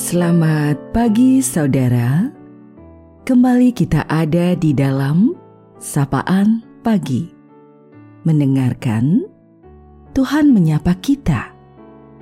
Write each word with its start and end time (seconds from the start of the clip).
Selamat 0.00 0.80
pagi 0.96 1.44
saudara. 1.44 2.24
Kembali 3.28 3.68
kita 3.68 4.08
ada 4.08 4.56
di 4.56 4.72
dalam 4.72 5.36
sapaan 5.76 6.64
pagi. 6.80 7.28
Mendengarkan 8.24 9.28
Tuhan 10.16 10.56
menyapa 10.56 10.96
kita 11.04 11.52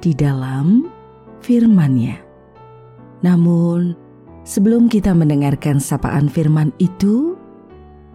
di 0.02 0.10
dalam 0.10 0.90
firman-Nya. 1.38 2.18
Namun, 3.22 3.94
sebelum 4.42 4.90
kita 4.90 5.14
mendengarkan 5.14 5.78
sapaan 5.78 6.26
firman 6.26 6.74
itu, 6.82 7.38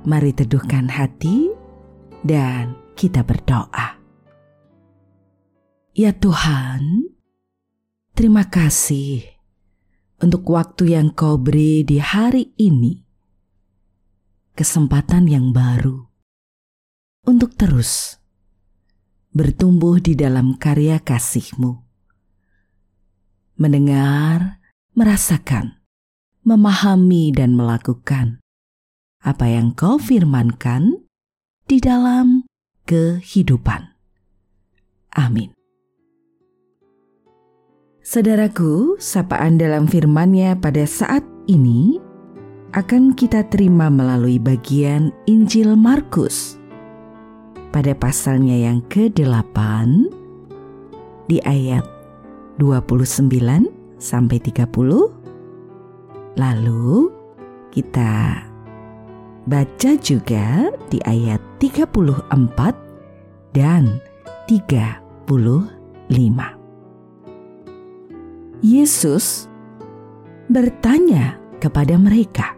mari 0.03 0.35
teduhkan 0.35 0.91
hati 0.91 1.55
dan 2.27 2.75
kita 2.99 3.23
berdoa. 3.23 3.95
Ya 5.95 6.11
Tuhan, 6.11 7.07
terima 8.11 8.43
kasih 8.51 9.32
untuk 10.23 10.47
waktu 10.47 10.95
yang 10.95 11.11
kau 11.11 11.35
beri 11.35 11.83
di 11.83 11.99
hari 11.99 12.55
ini. 12.55 13.03
Kesempatan 14.55 15.27
yang 15.27 15.51
baru 15.51 16.07
untuk 17.27 17.59
terus 17.59 18.21
bertumbuh 19.35 19.99
di 19.99 20.15
dalam 20.15 20.55
karya 20.55 21.01
kasih-Mu. 21.03 21.83
Mendengar, 23.59 24.63
merasakan, 24.95 25.83
memahami 26.47 27.33
dan 27.35 27.57
melakukan 27.57 28.39
apa 29.25 29.45
yang 29.49 29.75
kau 29.75 29.97
firmankan 29.97 31.03
di 31.67 31.81
dalam 31.83 32.45
kehidupan. 32.85 33.95
Amin. 35.17 35.62
Saudaraku, 38.03 38.99
sapaan 38.99 39.55
dalam 39.55 39.87
firman-Nya 39.87 40.59
pada 40.59 40.83
saat 40.83 41.23
ini 41.47 42.03
akan 42.75 43.15
kita 43.15 43.47
terima 43.47 43.87
melalui 43.87 44.43
bagian 44.43 45.15
Injil 45.23 45.79
Markus. 45.79 46.59
Pada 47.71 47.95
pasalnya 47.95 48.59
yang 48.59 48.83
ke-8 48.91 49.55
di 51.31 51.39
ayat 51.47 51.87
29 52.59 53.71
sampai 53.95 54.37
30. 54.51 54.67
Lalu 56.35 57.07
kita 57.71 58.43
baca 59.47 59.91
juga 60.03 60.75
di 60.91 60.99
ayat 61.07 61.39
34 61.55 62.35
dan 63.55 63.95
35. 64.51 66.62
Yesus 68.63 69.51
bertanya 70.47 71.35
kepada 71.59 71.99
mereka, 71.99 72.55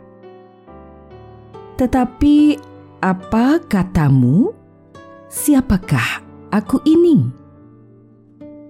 "Tetapi 1.82 2.62
apa 3.02 3.58
katamu? 3.66 4.54
Siapakah 5.34 6.22
aku 6.54 6.78
ini?" 6.86 7.26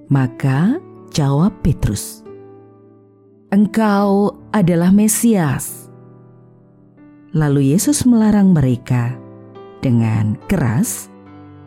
Maka 0.07 0.79
jawab 1.11 1.59
Petrus, 1.59 2.23
"Engkau 3.51 4.31
adalah 4.55 4.95
Mesias." 4.95 5.91
Lalu 7.35 7.75
Yesus 7.75 8.07
melarang 8.07 8.55
mereka 8.55 9.11
dengan 9.83 10.39
keras 10.47 11.11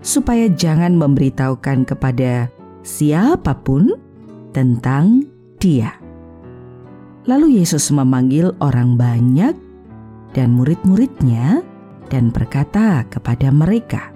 supaya 0.00 0.48
jangan 0.48 0.96
memberitahukan 0.96 1.84
kepada 1.84 2.48
siapa 2.80 3.52
pun 3.52 3.92
tentang 4.56 5.27
dia. 5.58 5.98
Lalu 7.28 7.60
Yesus 7.60 7.92
memanggil 7.92 8.56
orang 8.62 8.96
banyak 8.96 9.52
dan 10.32 10.56
murid-muridnya 10.56 11.60
dan 12.08 12.32
berkata 12.32 13.04
kepada 13.12 13.52
mereka, 13.52 14.08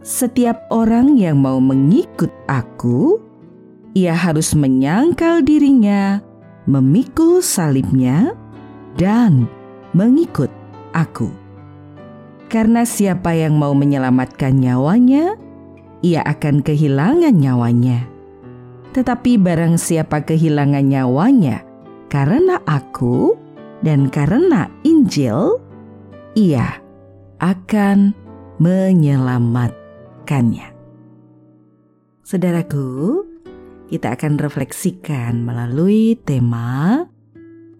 "Setiap 0.00 0.64
orang 0.72 1.20
yang 1.20 1.44
mau 1.44 1.60
mengikut 1.60 2.32
Aku, 2.48 3.20
ia 3.92 4.16
harus 4.16 4.56
menyangkal 4.56 5.44
dirinya, 5.44 6.24
memikul 6.64 7.44
salibnya, 7.44 8.32
dan 8.96 9.44
mengikut 9.92 10.48
Aku. 10.96 11.28
Karena 12.48 12.86
siapa 12.86 13.34
yang 13.34 13.58
mau 13.58 13.74
menyelamatkan 13.76 14.56
nyawanya, 14.56 15.36
ia 16.00 16.24
akan 16.24 16.64
kehilangan 16.64 17.34
nyawanya." 17.34 18.13
Tetapi 18.94 19.42
barang 19.42 19.74
siapa 19.74 20.22
kehilangan 20.22 20.86
nyawanya 20.86 21.66
karena 22.06 22.62
aku 22.62 23.34
dan 23.82 24.06
karena 24.06 24.70
Injil, 24.86 25.58
ia 26.38 26.78
akan 27.42 28.14
menyelamatkannya. 28.62 30.70
Saudaraku, 32.22 32.86
kita 33.90 34.14
akan 34.14 34.38
refleksikan 34.40 35.44
melalui 35.44 36.16
tema 36.22 37.02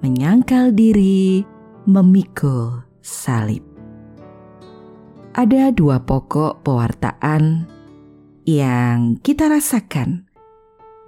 menyangkal 0.05 0.77
diri, 0.77 1.41
memikul 1.89 2.85
salib. 3.01 3.65
Ada 5.33 5.73
dua 5.73 6.05
pokok 6.05 6.61
pewartaan 6.61 7.65
yang 8.45 9.17
kita 9.25 9.49
rasakan 9.49 10.29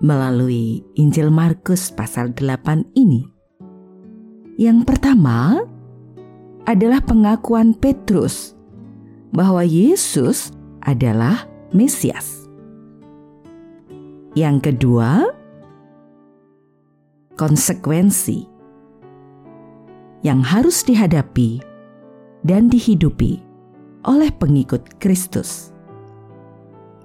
melalui 0.00 0.84
Injil 0.96 1.32
Markus 1.32 1.88
pasal 1.88 2.36
8 2.36 2.96
ini. 2.96 3.24
Yang 4.56 4.88
pertama 4.88 5.64
adalah 6.68 7.00
pengakuan 7.00 7.72
Petrus 7.76 8.56
bahwa 9.32 9.64
Yesus 9.64 10.52
adalah 10.84 11.48
Mesias. 11.72 12.48
Yang 14.36 14.72
kedua, 14.72 15.32
konsekuensi 17.40 18.44
yang 20.20 20.44
harus 20.44 20.84
dihadapi 20.84 21.60
dan 22.44 22.68
dihidupi 22.68 23.40
oleh 24.04 24.28
pengikut 24.32 25.00
Kristus. 25.00 25.72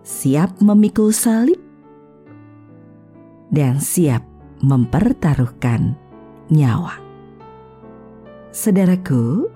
Siap 0.01 0.59
memikul 0.59 1.13
salib 1.13 1.70
dan 3.51 3.77
siap 3.77 4.23
mempertaruhkan 4.63 5.99
nyawa. 6.47 6.97
Saudaraku, 8.51 9.51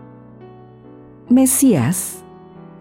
Mesias 1.26 2.22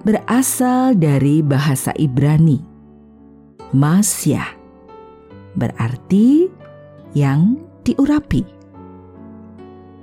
berasal 0.05 0.93
dari 1.01 1.41
bahasa 1.41 1.97
Ibrani. 1.97 2.61
Masyah 3.73 4.53
berarti 5.57 6.53
yang 7.17 7.57
diurapi. 7.83 8.45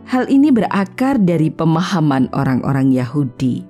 Hal 0.09 0.27
ini 0.27 0.51
berakar 0.51 1.21
dari 1.21 1.47
pemahaman 1.53 2.33
orang-orang 2.35 2.91
Yahudi 2.91 3.63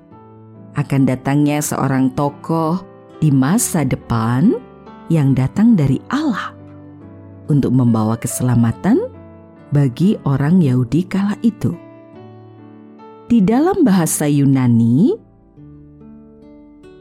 akan 0.73 1.05
datangnya 1.05 1.59
seorang 1.61 2.09
tokoh 2.15 2.81
di 3.21 3.29
masa 3.29 3.85
depan 3.85 4.55
yang 5.11 5.35
datang 5.37 5.75
dari 5.77 5.99
Allah 6.09 6.60
untuk 7.47 7.73
membawa 7.73 8.19
keselamatan 8.19 8.99
bagi 9.71 10.19
orang 10.27 10.59
Yahudi 10.59 11.07
kala 11.07 11.39
itu. 11.41 11.73
Di 13.31 13.39
dalam 13.39 13.87
bahasa 13.87 14.27
Yunani, 14.27 15.15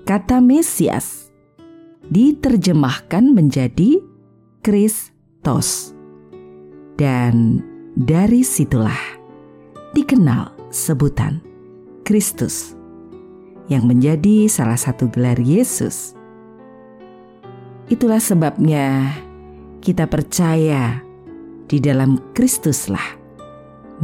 kata 0.07 0.39
Mesias 0.39 1.31
diterjemahkan 2.07 3.35
menjadi 3.35 3.99
Kristos. 4.63 5.93
Dan 6.95 7.65
dari 7.97 8.45
situlah 8.45 9.19
dikenal 9.97 10.53
sebutan 10.71 11.43
Kristus 12.07 12.77
yang 13.71 13.87
menjadi 13.87 14.51
salah 14.51 14.77
satu 14.77 15.11
gelar 15.11 15.39
Yesus. 15.39 16.13
Itulah 17.91 18.23
sebabnya 18.23 19.15
kita 19.81 20.05
percaya 20.05 21.01
di 21.65 21.81
dalam 21.81 22.21
Kristuslah 22.37 23.17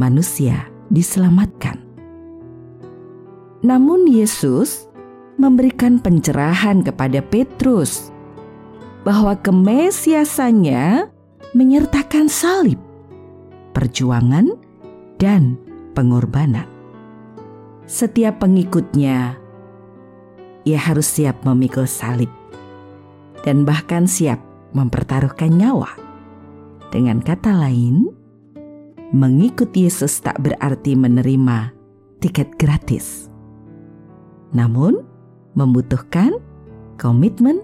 manusia 0.01 0.65
diselamatkan. 0.89 1.77
Namun 3.61 4.09
Yesus 4.09 4.89
memberikan 5.37 6.01
pencerahan 6.01 6.81
kepada 6.81 7.21
Petrus 7.21 8.09
bahwa 9.05 9.37
kemesiasannya 9.37 11.09
menyertakan 11.53 12.27
salib, 12.27 12.81
perjuangan, 13.73 14.57
dan 15.21 15.57
pengorbanan. 15.93 16.65
Setiap 17.87 18.43
pengikutnya, 18.43 19.39
ia 20.67 20.79
harus 20.81 21.07
siap 21.07 21.47
memikul 21.47 21.87
salib 21.87 22.29
dan 23.47 23.63
bahkan 23.63 24.03
siap 24.03 24.43
mempertaruhkan 24.71 25.53
nyawa. 25.53 25.91
Dengan 26.91 27.19
kata 27.19 27.51
lain, 27.51 28.07
mengikut 29.11 29.71
Yesus 29.75 30.19
tak 30.23 30.39
berarti 30.39 30.95
menerima 30.95 31.71
tiket 32.23 32.55
gratis. 32.59 33.27
Namun, 34.55 35.03
membutuhkan 35.53 36.39
komitmen, 36.95 37.59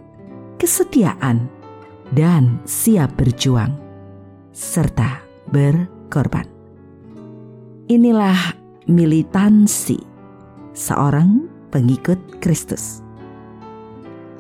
kesetiaan, 0.60 1.48
dan 2.14 2.62
siap 2.68 3.16
berjuang, 3.18 3.74
serta 4.54 5.24
berkorban. 5.50 6.46
Inilah 7.90 8.38
militansi 8.88 9.98
seorang 10.74 11.48
pengikut 11.74 12.20
Kristus. 12.44 13.02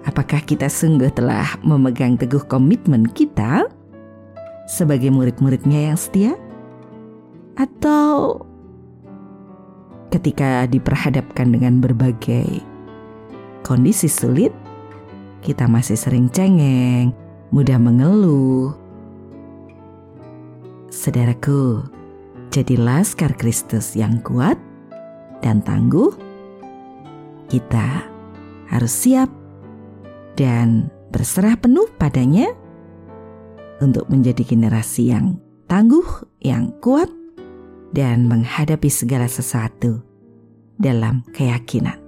Apakah 0.03 0.43
kita 0.43 0.67
sungguh 0.67 1.07
telah 1.15 1.55
memegang 1.63 2.19
teguh 2.19 2.43
komitmen 2.51 3.07
kita 3.07 3.71
sebagai 4.67 5.07
murid-muridnya 5.07 5.91
yang 5.91 5.99
setia? 5.99 6.35
Atau 7.55 8.43
ketika 10.11 10.67
diperhadapkan 10.67 11.55
dengan 11.55 11.79
berbagai 11.79 12.59
kondisi 13.63 14.11
sulit, 14.11 14.51
kita 15.39 15.71
masih 15.71 15.95
sering 15.95 16.27
cengeng, 16.27 17.15
mudah 17.55 17.79
mengeluh. 17.79 18.75
Saudaraku, 20.91 21.79
jadilah 22.51 23.01
Laskar 23.01 23.33
Kristus 23.39 23.95
yang 23.95 24.19
kuat 24.19 24.59
dan 25.39 25.63
tangguh. 25.63 26.11
Kita 27.47 28.07
harus 28.71 28.93
siap 28.93 29.42
dan 30.33 30.89
berserah 31.13 31.57
penuh 31.57 31.89
padanya 31.97 32.49
untuk 33.81 34.09
menjadi 34.09 34.41
generasi 34.45 35.13
yang 35.13 35.37
tangguh, 35.69 36.05
yang 36.41 36.73
kuat, 36.79 37.09
dan 37.93 38.25
menghadapi 38.25 38.89
segala 38.89 39.29
sesuatu 39.29 40.01
dalam 40.81 41.21
keyakinan 41.33 42.01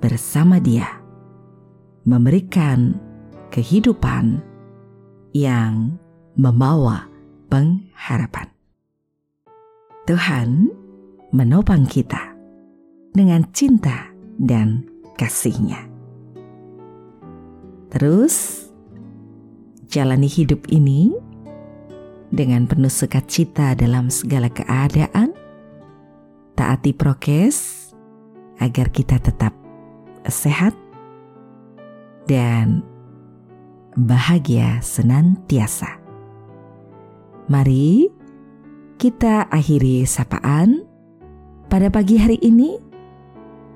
bersama 0.00 0.56
Dia, 0.56 0.88
memberikan 2.08 2.96
kehidupan 3.52 4.40
yang 5.36 6.00
membawa 6.36 7.08
pengharapan. 7.52 8.48
Tuhan 10.06 10.70
menopang 11.34 11.84
kita 11.84 12.32
dengan 13.12 13.44
cinta 13.52 14.08
dan 14.38 14.86
kasihnya. 15.18 15.95
Terus, 17.90 18.66
jalani 19.86 20.26
hidup 20.26 20.66
ini 20.68 21.14
dengan 22.34 22.66
penuh 22.66 22.90
sukacita 22.90 23.78
dalam 23.78 24.10
segala 24.10 24.50
keadaan, 24.50 25.32
taati 26.58 26.90
prokes 26.92 27.90
agar 28.58 28.90
kita 28.90 29.20
tetap 29.22 29.54
sehat 30.26 30.74
dan 32.26 32.82
bahagia 33.94 34.82
senantiasa. 34.82 36.02
Mari 37.46 38.10
kita 38.98 39.46
akhiri 39.46 40.02
sapaan 40.02 40.82
pada 41.70 41.86
pagi 41.92 42.18
hari 42.18 42.42
ini. 42.42 42.82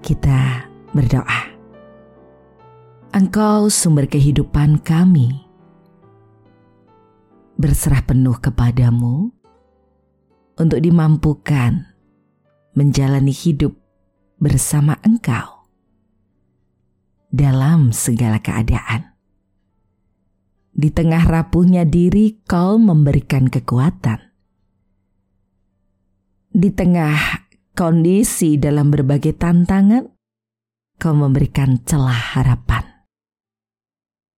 Kita 0.01 0.65
berdoa. 0.97 1.50
Engkau 3.11 3.67
sumber 3.67 4.07
kehidupan 4.07 4.87
kami. 4.87 5.43
Berserah 7.59 8.07
penuh 8.07 8.39
kepadamu 8.39 9.35
untuk 10.55 10.79
dimampukan 10.79 11.91
menjalani 12.79 13.35
hidup 13.35 13.75
bersama 14.39 14.95
Engkau 15.03 15.67
dalam 17.35 17.91
segala 17.91 18.39
keadaan. 18.39 19.19
Di 20.71 20.95
tengah 20.95 21.27
rapuhnya 21.27 21.83
diri, 21.83 22.39
Kau 22.47 22.79
memberikan 22.79 23.51
kekuatan. 23.51 24.23
Di 26.55 26.71
tengah 26.71 27.19
kondisi 27.75 28.55
dalam 28.55 28.95
berbagai 28.95 29.35
tantangan, 29.35 30.07
Kau 30.95 31.15
memberikan 31.19 31.83
celah 31.83 32.39
harapan. 32.39 33.00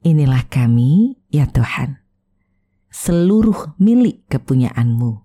Inilah 0.03 0.51
kami, 0.51 1.15
ya 1.31 1.47
Tuhan, 1.47 2.03
seluruh 2.91 3.79
milik 3.79 4.27
kepunyaanmu, 4.27 5.23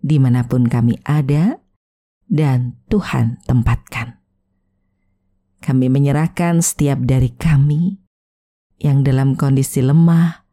di 0.00 0.16
mana 0.16 0.48
pun 0.48 0.72
kami 0.72 1.04
ada 1.04 1.60
dan 2.24 2.80
Tuhan 2.88 3.44
tempatkan. 3.44 4.24
Kami 5.60 5.92
menyerahkan 5.92 6.64
setiap 6.64 6.96
dari 7.04 7.28
kami 7.36 8.00
yang 8.80 9.04
dalam 9.04 9.36
kondisi 9.36 9.84
lemah, 9.84 10.48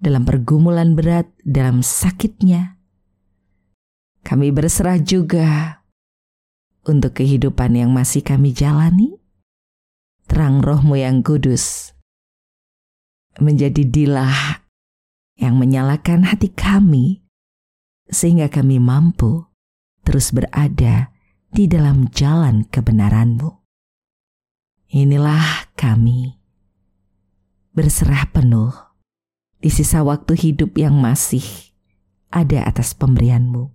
dalam 0.00 0.24
pergumulan 0.24 0.96
berat, 0.96 1.28
dalam 1.44 1.84
sakitnya. 1.84 2.80
Kami 4.24 4.48
berserah 4.48 4.96
juga 4.96 5.84
untuk 6.88 7.12
kehidupan 7.20 7.76
yang 7.76 7.92
masih 7.92 8.24
kami 8.24 8.56
jalani. 8.56 9.20
Terang 10.24 10.64
rohmu 10.64 10.96
yang 10.96 11.20
kudus 11.20 11.92
menjadi 13.40 13.86
dilah 13.86 14.66
yang 15.40 15.56
menyalakan 15.56 16.28
hati 16.28 16.52
kami, 16.52 17.24
sehingga 18.10 18.52
kami 18.52 18.76
mampu 18.76 19.48
terus 20.04 20.34
berada 20.34 21.14
di 21.48 21.64
dalam 21.70 22.10
jalan 22.12 22.68
kebenaranmu. 22.68 23.62
Inilah 24.92 25.72
kami 25.72 26.36
berserah 27.72 28.28
penuh 28.28 28.76
di 29.56 29.72
sisa 29.72 30.04
waktu 30.04 30.36
hidup 30.36 30.76
yang 30.76 31.00
masih 31.00 31.72
ada 32.28 32.68
atas 32.68 32.92
pemberianmu. 32.92 33.72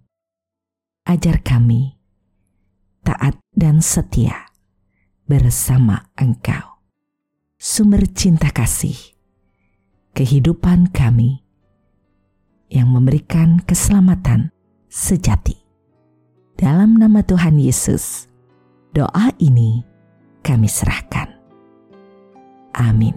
Ajar 1.07 1.41
kami 1.41 1.97
taat 3.01 3.39
dan 3.55 3.81
setia 3.81 4.53
bersama 5.25 6.11
Engkau, 6.19 6.83
sumber 7.57 8.05
cinta 8.11 8.51
kasih 8.51 9.16
kehidupan 10.17 10.89
kami 10.89 11.45
yang 12.73 12.89
memberikan 12.89 13.61
keselamatan 13.61 14.49
sejati. 14.89 15.53
Dalam 16.57 16.97
nama 16.97 17.21
Tuhan 17.21 17.61
Yesus, 17.61 18.25
doa 18.97 19.29
ini 19.37 19.85
kami 20.41 20.65
serahkan. 20.65 21.29
Amin. 22.73 23.13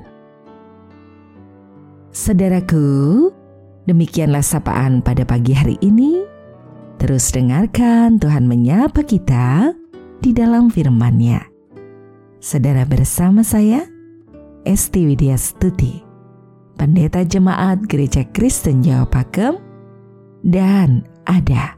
Saudaraku, 2.13 3.33
demikianlah 3.89 4.45
sapaan 4.45 5.01
pada 5.01 5.25
pagi 5.25 5.57
hari 5.57 5.81
ini. 5.81 6.21
Terus 7.01 7.33
dengarkan 7.33 8.21
Tuhan 8.21 8.45
menyapa 8.45 9.01
kita 9.09 9.73
di 10.21 10.37
dalam 10.37 10.69
firman-Nya. 10.69 11.49
Saudara 12.45 12.85
bersama 12.85 13.41
saya, 13.41 13.89
Esti 14.69 15.09
Widya 15.09 15.41
Stuti 15.41 16.10
Pendeta 16.81 17.21
Jemaat 17.21 17.85
Gereja 17.93 18.25
Kristen 18.33 18.81
Jawa 18.81 19.05
Pakem, 19.05 19.61
dan 20.41 21.05
ada 21.29 21.77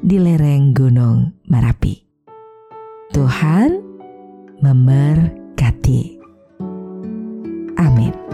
di 0.00 0.16
lereng 0.16 0.72
Gunung 0.72 1.36
Merapi. 1.52 2.00
Tuhan 3.12 3.76
memberkati. 4.64 6.16
Amin. 7.76 8.27